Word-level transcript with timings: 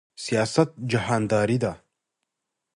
سیاست 0.23 0.69
جهانداری 0.89 1.57
ده 1.63 1.73